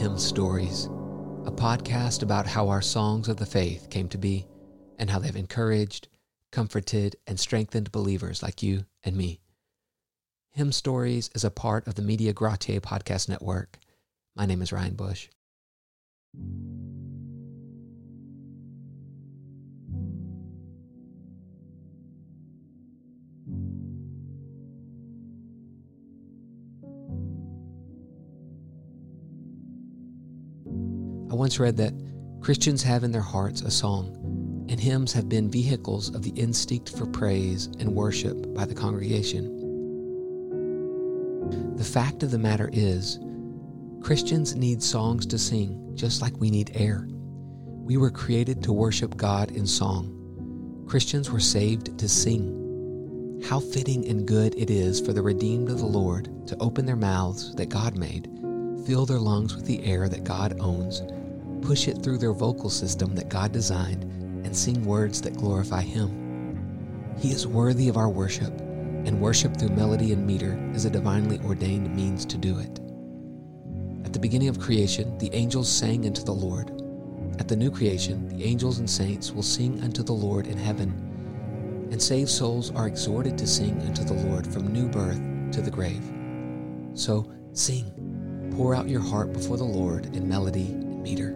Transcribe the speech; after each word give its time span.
Hymn 0.00 0.16
Stories, 0.16 0.86
a 1.44 1.52
podcast 1.52 2.22
about 2.22 2.46
how 2.46 2.70
our 2.70 2.80
songs 2.80 3.28
of 3.28 3.36
the 3.36 3.44
faith 3.44 3.90
came 3.90 4.08
to 4.08 4.16
be 4.16 4.46
and 4.98 5.10
how 5.10 5.18
they've 5.18 5.36
encouraged, 5.36 6.08
comforted, 6.50 7.16
and 7.26 7.38
strengthened 7.38 7.92
believers 7.92 8.42
like 8.42 8.62
you 8.62 8.86
and 9.04 9.14
me. 9.14 9.42
Hymn 10.52 10.72
Stories 10.72 11.28
is 11.34 11.44
a 11.44 11.50
part 11.50 11.86
of 11.86 11.96
the 11.96 12.02
Media 12.02 12.32
Gratiae 12.32 12.80
podcast 12.80 13.28
network. 13.28 13.76
My 14.34 14.46
name 14.46 14.62
is 14.62 14.72
Ryan 14.72 14.94
Bush. 14.94 15.28
I 31.30 31.34
once 31.34 31.60
read 31.60 31.76
that 31.76 31.94
Christians 32.40 32.82
have 32.82 33.04
in 33.04 33.12
their 33.12 33.20
hearts 33.20 33.62
a 33.62 33.70
song, 33.70 34.66
and 34.68 34.80
hymns 34.80 35.12
have 35.12 35.28
been 35.28 35.48
vehicles 35.48 36.12
of 36.12 36.22
the 36.22 36.30
instinct 36.30 36.90
for 36.90 37.06
praise 37.06 37.66
and 37.78 37.94
worship 37.94 38.52
by 38.52 38.64
the 38.64 38.74
congregation. 38.74 39.56
The 41.76 41.84
fact 41.84 42.24
of 42.24 42.32
the 42.32 42.38
matter 42.38 42.68
is, 42.72 43.20
Christians 44.02 44.56
need 44.56 44.82
songs 44.82 45.24
to 45.26 45.38
sing 45.38 45.92
just 45.94 46.20
like 46.20 46.36
we 46.40 46.50
need 46.50 46.72
air. 46.74 47.06
We 47.08 47.96
were 47.96 48.10
created 48.10 48.60
to 48.64 48.72
worship 48.72 49.16
God 49.16 49.52
in 49.52 49.68
song. 49.68 50.84
Christians 50.88 51.30
were 51.30 51.38
saved 51.38 51.96
to 51.96 52.08
sing. 52.08 53.40
How 53.48 53.60
fitting 53.60 54.04
and 54.08 54.26
good 54.26 54.56
it 54.56 54.68
is 54.68 55.00
for 55.00 55.12
the 55.12 55.22
redeemed 55.22 55.68
of 55.70 55.78
the 55.78 55.86
Lord 55.86 56.48
to 56.48 56.56
open 56.58 56.86
their 56.86 56.96
mouths 56.96 57.54
that 57.54 57.68
God 57.68 57.96
made, 57.96 58.28
fill 58.84 59.06
their 59.06 59.20
lungs 59.20 59.54
with 59.54 59.66
the 59.66 59.84
air 59.84 60.08
that 60.08 60.24
God 60.24 60.58
owns, 60.58 61.02
push 61.62 61.88
it 61.88 62.02
through 62.02 62.18
their 62.18 62.32
vocal 62.32 62.70
system 62.70 63.14
that 63.14 63.28
God 63.28 63.52
designed, 63.52 64.04
and 64.44 64.56
sing 64.56 64.84
words 64.84 65.20
that 65.22 65.36
glorify 65.36 65.82
Him. 65.82 67.14
He 67.18 67.30
is 67.30 67.46
worthy 67.46 67.88
of 67.88 67.96
our 67.96 68.08
worship, 68.08 68.52
and 68.60 69.20
worship 69.20 69.56
through 69.56 69.70
melody 69.70 70.12
and 70.12 70.26
meter 70.26 70.58
is 70.74 70.84
a 70.84 70.90
divinely 70.90 71.38
ordained 71.44 71.94
means 71.94 72.24
to 72.26 72.38
do 72.38 72.58
it. 72.58 72.80
At 74.04 74.12
the 74.12 74.18
beginning 74.18 74.48
of 74.48 74.58
creation, 74.58 75.16
the 75.18 75.32
angels 75.34 75.70
sang 75.70 76.06
unto 76.06 76.22
the 76.22 76.32
Lord. 76.32 76.70
At 77.38 77.48
the 77.48 77.56
new 77.56 77.70
creation, 77.70 78.28
the 78.28 78.44
angels 78.44 78.78
and 78.78 78.88
saints 78.88 79.30
will 79.32 79.42
sing 79.42 79.82
unto 79.82 80.02
the 80.02 80.12
Lord 80.12 80.46
in 80.46 80.58
heaven, 80.58 81.88
and 81.90 82.00
saved 82.00 82.30
souls 82.30 82.70
are 82.74 82.86
exhorted 82.86 83.38
to 83.38 83.46
sing 83.46 83.80
unto 83.82 84.04
the 84.04 84.14
Lord 84.14 84.46
from 84.46 84.72
new 84.72 84.88
birth 84.88 85.20
to 85.52 85.62
the 85.62 85.70
grave. 85.70 86.04
So 86.94 87.30
sing, 87.52 88.52
pour 88.56 88.74
out 88.74 88.88
your 88.88 89.00
heart 89.00 89.32
before 89.32 89.56
the 89.56 89.64
Lord 89.64 90.14
in 90.14 90.28
melody 90.28 90.66
and 90.66 91.02
meter. 91.02 91.34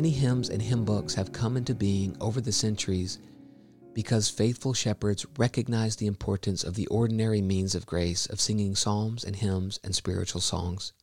Many 0.00 0.12
hymns 0.12 0.48
and 0.48 0.62
hymn 0.62 0.86
books 0.86 1.12
have 1.16 1.30
come 1.30 1.58
into 1.58 1.74
being 1.74 2.16
over 2.22 2.40
the 2.40 2.52
centuries 2.52 3.18
because 3.92 4.30
faithful 4.30 4.72
shepherds 4.72 5.26
recognized 5.36 5.98
the 5.98 6.06
importance 6.06 6.64
of 6.64 6.74
the 6.74 6.86
ordinary 6.86 7.42
means 7.42 7.74
of 7.74 7.84
grace 7.84 8.24
of 8.24 8.40
singing 8.40 8.74
psalms 8.74 9.24
and 9.24 9.36
hymns 9.36 9.78
and 9.84 9.94
spiritual 9.94 10.40
songs. 10.40 10.94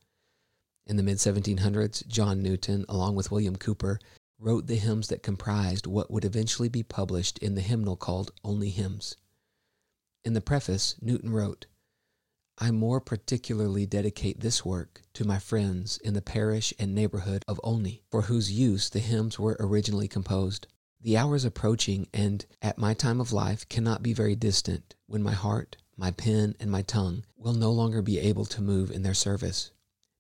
In 0.87 0.97
the 0.97 1.03
mid 1.03 1.17
1700s, 1.17 2.07
John 2.07 2.41
Newton, 2.41 2.85
along 2.89 3.13
with 3.13 3.29
William 3.29 3.55
Cowper, 3.55 3.99
wrote 4.39 4.65
the 4.65 4.77
hymns 4.77 5.09
that 5.09 5.21
comprised 5.21 5.85
what 5.85 6.09
would 6.09 6.25
eventually 6.25 6.67
be 6.67 6.81
published 6.81 7.37
in 7.37 7.53
the 7.53 7.61
hymnal 7.61 7.97
called 7.97 8.31
Olney 8.43 8.71
Hymns. 8.71 9.15
In 10.25 10.33
the 10.33 10.41
preface, 10.41 10.95
Newton 11.03 11.31
wrote, 11.31 11.67
I 12.59 12.71
more 12.71 12.99
particularly 12.99 13.85
dedicate 13.85 14.39
this 14.39 14.65
work 14.65 15.03
to 15.13 15.23
my 15.23 15.37
friends 15.37 15.99
in 15.99 16.15
the 16.15 16.23
parish 16.23 16.73
and 16.79 16.95
neighborhood 16.95 17.43
of 17.47 17.61
Olney, 17.63 18.01
for 18.09 18.23
whose 18.23 18.51
use 18.51 18.89
the 18.89 18.99
hymns 18.99 19.37
were 19.37 19.57
originally 19.59 20.07
composed. 20.07 20.65
The 20.99 21.17
hour 21.17 21.35
is 21.35 21.45
approaching, 21.45 22.07
and 22.11 22.43
at 22.61 22.79
my 22.79 22.95
time 22.95 23.21
of 23.21 23.31
life 23.31 23.69
cannot 23.69 24.01
be 24.01 24.11
very 24.11 24.35
distant, 24.35 24.95
when 25.05 25.21
my 25.21 25.33
heart, 25.33 25.77
my 25.95 26.09
pen, 26.09 26.55
and 26.59 26.71
my 26.71 26.81
tongue 26.81 27.23
will 27.37 27.53
no 27.53 27.71
longer 27.71 28.01
be 28.01 28.17
able 28.17 28.45
to 28.45 28.61
move 28.61 28.89
in 28.89 29.03
their 29.03 29.13
service. 29.13 29.69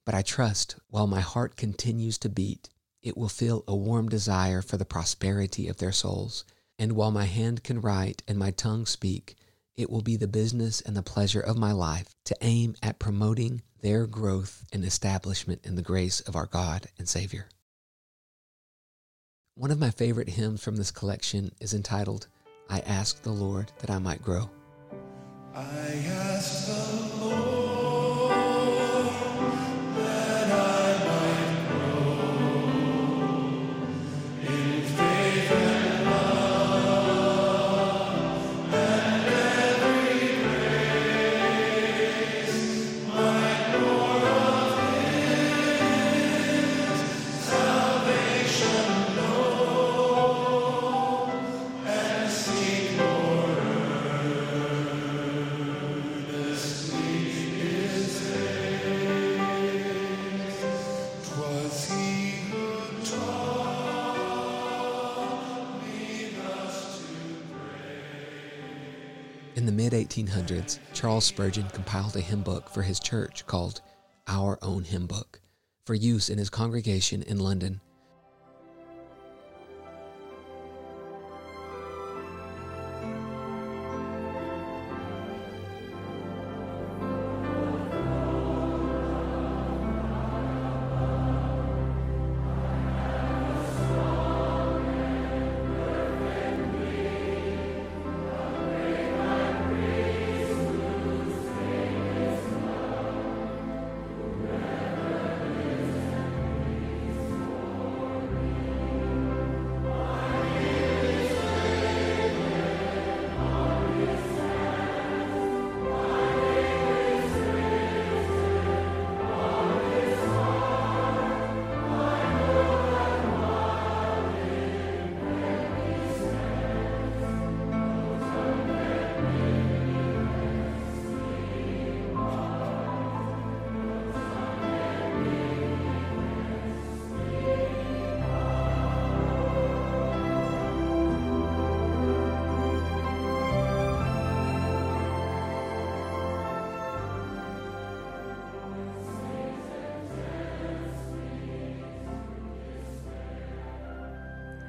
But 0.05 0.13
I 0.13 0.21
trust, 0.21 0.75
while 0.89 1.07
my 1.07 1.21
heart 1.21 1.57
continues 1.57 2.19
to 2.19 2.29
beat, 2.29 2.69
it 3.01 3.17
will 3.17 3.29
feel 3.29 3.63
a 3.67 3.75
warm 3.75 4.09
desire 4.09 4.61
for 4.61 4.77
the 4.77 4.85
prosperity 4.85 5.67
of 5.67 5.77
their 5.77 5.91
souls, 5.91 6.45
and 6.77 6.91
while 6.91 7.11
my 7.11 7.25
hand 7.25 7.63
can 7.63 7.81
write 7.81 8.21
and 8.27 8.37
my 8.37 8.51
tongue 8.51 8.85
speak, 8.85 9.35
it 9.77 9.89
will 9.89 10.01
be 10.01 10.17
the 10.17 10.27
business 10.27 10.81
and 10.81 10.97
the 10.97 11.03
pleasure 11.03 11.39
of 11.39 11.57
my 11.57 11.71
life 11.71 12.15
to 12.25 12.35
aim 12.41 12.75
at 12.81 12.99
promoting 12.99 13.61
their 13.81 14.07
growth 14.07 14.65
and 14.73 14.83
establishment 14.83 15.61
in 15.63 15.75
the 15.75 15.81
grace 15.83 16.19
of 16.21 16.35
our 16.35 16.47
God 16.47 16.87
and 16.97 17.07
Savior. 17.07 17.47
One 19.55 19.71
of 19.71 19.79
my 19.79 19.91
favorite 19.91 20.29
hymns 20.29 20.63
from 20.63 20.75
this 20.75 20.91
collection 20.91 21.51
is 21.59 21.73
entitled, 21.73 22.27
I 22.69 22.79
Ask 22.79 23.21
the 23.21 23.31
Lord 23.31 23.71
That 23.79 23.89
I 23.89 23.99
Might 23.99 24.21
Grow. 24.21 24.49
I 25.53 26.03
ask 26.07 26.67
the 26.67 27.16
In 69.57 69.65
the 69.65 69.71
mid 69.71 69.91
1800s, 69.91 70.77
Charles 70.93 71.25
Spurgeon 71.25 71.67
compiled 71.69 72.15
a 72.15 72.21
hymn 72.21 72.43
book 72.43 72.69
for 72.69 72.83
his 72.83 72.99
church 72.99 73.43
called 73.47 73.81
Our 74.27 74.59
Own 74.61 74.83
Hymn 74.83 75.07
Book 75.07 75.41
for 75.87 75.95
use 75.95 76.29
in 76.29 76.37
his 76.37 76.51
congregation 76.51 77.23
in 77.23 77.39
London. 77.39 77.81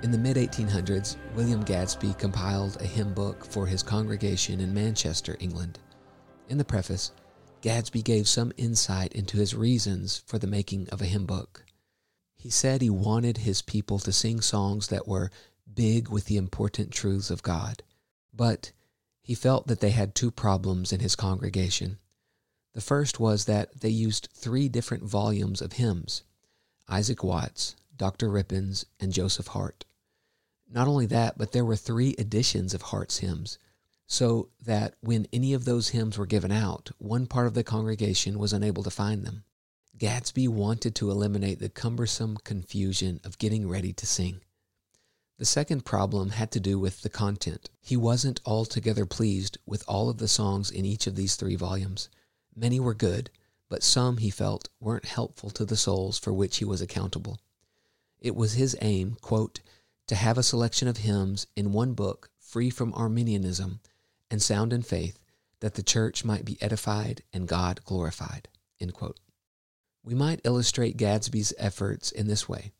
In 0.08 0.12
the 0.12 0.16
mid 0.16 0.38
1800s, 0.38 1.16
William 1.34 1.62
Gadsby 1.62 2.14
compiled 2.14 2.80
a 2.80 2.86
hymn 2.86 3.12
book 3.12 3.44
for 3.44 3.66
his 3.66 3.82
congregation 3.82 4.58
in 4.58 4.72
Manchester, 4.72 5.36
England. 5.38 5.80
In 6.48 6.56
the 6.56 6.64
preface, 6.64 7.12
Gadsby 7.60 8.00
gave 8.00 8.26
some 8.26 8.50
insight 8.56 9.12
into 9.12 9.36
his 9.36 9.54
reasons 9.54 10.22
for 10.24 10.38
the 10.38 10.46
making 10.46 10.88
of 10.88 11.02
a 11.02 11.04
hymn 11.04 11.26
book. 11.26 11.66
He 12.34 12.48
said 12.48 12.80
he 12.80 12.88
wanted 12.88 13.36
his 13.36 13.60
people 13.60 13.98
to 13.98 14.10
sing 14.10 14.40
songs 14.40 14.86
that 14.86 15.06
were 15.06 15.30
big 15.74 16.08
with 16.08 16.24
the 16.24 16.38
important 16.38 16.90
truths 16.90 17.30
of 17.30 17.42
God, 17.42 17.82
but 18.32 18.72
he 19.20 19.34
felt 19.34 19.66
that 19.66 19.80
they 19.80 19.90
had 19.90 20.14
two 20.14 20.30
problems 20.30 20.90
in 20.90 21.00
his 21.00 21.16
congregation. 21.16 21.98
The 22.72 22.80
first 22.80 23.20
was 23.20 23.44
that 23.44 23.82
they 23.82 23.90
used 23.90 24.30
three 24.32 24.70
different 24.70 25.04
volumes 25.04 25.60
of 25.60 25.74
hymns 25.74 26.22
Isaac 26.88 27.22
Watts, 27.22 27.76
Dr. 27.94 28.30
Rippon's, 28.30 28.86
and 28.98 29.12
Joseph 29.12 29.48
Hart. 29.48 29.84
Not 30.70 30.88
only 30.88 31.06
that, 31.06 31.38
but 31.38 31.52
there 31.52 31.64
were 31.64 31.76
three 31.76 32.10
editions 32.18 32.74
of 32.74 32.82
Hart's 32.82 33.18
hymns, 33.18 33.58
so 34.06 34.50
that 34.64 34.94
when 35.00 35.26
any 35.32 35.54
of 35.54 35.64
those 35.64 35.88
hymns 35.88 36.18
were 36.18 36.26
given 36.26 36.52
out, 36.52 36.90
one 36.98 37.26
part 37.26 37.46
of 37.46 37.54
the 37.54 37.64
congregation 37.64 38.38
was 38.38 38.52
unable 38.52 38.82
to 38.82 38.90
find 38.90 39.24
them. 39.24 39.44
Gadsby 39.96 40.46
wanted 40.48 40.94
to 40.94 41.10
eliminate 41.10 41.58
the 41.58 41.68
cumbersome 41.68 42.36
confusion 42.44 43.20
of 43.24 43.38
getting 43.38 43.68
ready 43.68 43.92
to 43.94 44.06
sing. 44.06 44.40
The 45.38 45.44
second 45.44 45.84
problem 45.84 46.30
had 46.30 46.50
to 46.52 46.60
do 46.60 46.78
with 46.78 47.02
the 47.02 47.08
content. 47.08 47.70
He 47.80 47.96
wasn't 47.96 48.40
altogether 48.44 49.06
pleased 49.06 49.58
with 49.66 49.84
all 49.86 50.08
of 50.08 50.18
the 50.18 50.28
songs 50.28 50.70
in 50.70 50.84
each 50.84 51.06
of 51.06 51.16
these 51.16 51.36
three 51.36 51.56
volumes. 51.56 52.08
Many 52.54 52.80
were 52.80 52.94
good, 52.94 53.30
but 53.68 53.82
some, 53.82 54.16
he 54.16 54.30
felt, 54.30 54.68
weren't 54.80 55.04
helpful 55.04 55.50
to 55.50 55.64
the 55.64 55.76
souls 55.76 56.18
for 56.18 56.32
which 56.32 56.56
he 56.56 56.64
was 56.64 56.80
accountable. 56.80 57.38
It 58.20 58.34
was 58.34 58.54
his 58.54 58.76
aim, 58.80 59.16
quote, 59.20 59.60
to 60.08 60.14
have 60.14 60.36
a 60.36 60.42
selection 60.42 60.88
of 60.88 60.98
hymns 60.98 61.46
in 61.54 61.72
one 61.72 61.94
book 61.94 62.30
free 62.40 62.70
from 62.70 62.92
Arminianism 62.94 63.80
and 64.30 64.42
sound 64.42 64.72
in 64.72 64.82
faith, 64.82 65.18
that 65.60 65.74
the 65.74 65.82
church 65.82 66.24
might 66.24 66.44
be 66.44 66.60
edified 66.60 67.22
and 67.32 67.46
God 67.46 67.84
glorified. 67.84 68.48
We 70.02 70.14
might 70.14 70.40
illustrate 70.44 70.96
Gadsby's 70.96 71.52
efforts 71.58 72.10
in 72.10 72.26
this 72.26 72.48
way. 72.48 72.72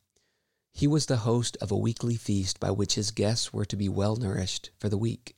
He 0.72 0.86
was 0.86 1.06
the 1.06 1.18
host 1.18 1.56
of 1.60 1.70
a 1.70 1.76
weekly 1.76 2.16
feast 2.16 2.60
by 2.60 2.70
which 2.70 2.94
his 2.94 3.10
guests 3.10 3.52
were 3.52 3.64
to 3.66 3.76
be 3.76 3.88
well 3.88 4.16
nourished 4.16 4.70
for 4.78 4.88
the 4.88 4.96
week. 4.96 5.36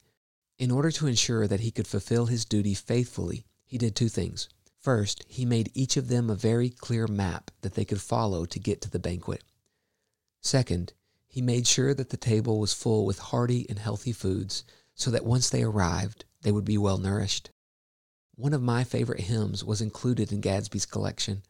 In 0.59 0.71
order 0.71 0.91
to 0.93 1.07
ensure 1.07 1.49
that 1.49 1.61
he 1.61 1.71
could 1.71 1.87
fulfill 1.87 2.27
his 2.27 2.45
duty 2.45 2.75
faithfully, 2.75 3.47
he 3.65 3.79
did 3.79 3.97
two 3.97 4.09
things. 4.09 4.49
First, 4.81 5.25
he 5.29 5.45
made 5.45 5.71
each 5.75 5.97
of 5.97 6.09
them 6.09 6.31
a 6.31 6.35
very 6.35 6.71
clear 6.71 7.07
map 7.07 7.51
that 7.63 7.75
they 7.75 7.85
could 7.85 8.01
follow 8.01 8.45
to 8.45 8.59
get 8.59 8.81
to 8.83 8.91
the 8.91 8.99
banquet. 8.99 9.43
Second, 10.43 10.93
he 11.31 11.41
made 11.41 11.67
sure 11.67 11.95
that 11.95 12.11
the 12.11 12.17
table 12.17 12.59
was 12.59 12.75
full 12.75 13.07
with 13.07 13.21
hearty 13.21 13.65
and 13.69 13.79
healthy 13.79 14.13
foods 14.13 14.65
so 14.97 15.13
that 15.13 15.25
once 15.25 15.49
they 15.49 15.63
arrived, 15.63 16.25
they 16.43 16.51
would 16.51 16.65
be 16.65 16.77
well 16.77 16.99
nourished. 16.99 17.51
One 18.35 18.53
of 18.53 18.63
my 18.63 18.83
favorite 18.83 19.21
hymns 19.21 19.65
was 19.65 19.81
included 19.81 20.33
in 20.33 20.41
Gadsby's 20.41 20.87
collection. 20.87 21.43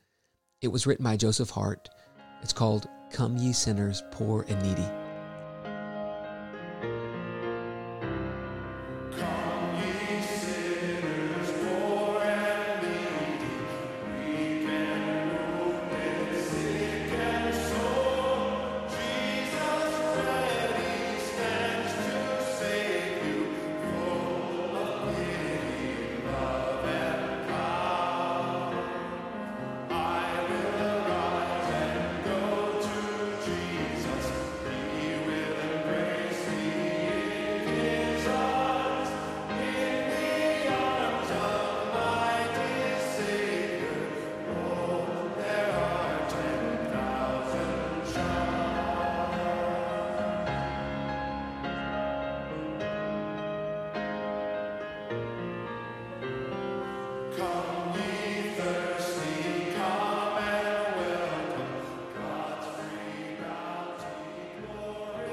It 0.60 0.68
was 0.68 0.86
written 0.86 1.04
by 1.04 1.16
Joseph 1.16 1.50
Hart. 1.50 1.88
It's 2.42 2.52
called 2.52 2.88
Come 3.10 3.38
Ye 3.38 3.54
Sinners, 3.54 4.02
Poor 4.10 4.44
and 4.48 4.62
Needy. 4.62 4.99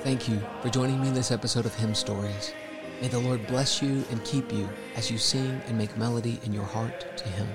Thank 0.04 0.30
you 0.30 0.40
for 0.62 0.70
joining 0.70 1.02
me 1.02 1.08
in 1.08 1.14
this 1.14 1.32
episode 1.32 1.66
of 1.66 1.74
Hymn 1.76 1.96
Stories. 1.96 2.54
May 3.02 3.08
the 3.08 3.20
Lord 3.20 3.46
bless 3.48 3.82
you 3.82 4.06
and 4.12 4.24
keep 4.24 4.54
you 4.54 4.70
as 4.96 5.10
you 5.10 5.18
sing 5.18 5.60
and 5.68 5.78
make 5.78 5.98
melody 5.98 6.40
in 6.44 6.54
your 6.54 6.64
heart 6.64 7.18
to 7.18 7.28
Him. 7.30 7.48